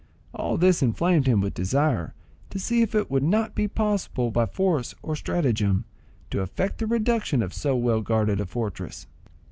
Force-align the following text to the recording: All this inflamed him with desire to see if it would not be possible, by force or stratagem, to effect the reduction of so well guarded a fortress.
All 0.33 0.57
this 0.57 0.81
inflamed 0.81 1.27
him 1.27 1.41
with 1.41 1.53
desire 1.53 2.15
to 2.49 2.57
see 2.57 2.81
if 2.81 2.95
it 2.95 3.11
would 3.11 3.21
not 3.21 3.53
be 3.53 3.67
possible, 3.67 4.31
by 4.31 4.47
force 4.47 4.95
or 5.03 5.15
stratagem, 5.15 5.85
to 6.31 6.41
effect 6.41 6.79
the 6.79 6.87
reduction 6.87 7.43
of 7.43 7.53
so 7.53 7.75
well 7.75 8.01
guarded 8.01 8.39
a 8.39 8.47
fortress. 8.47 9.05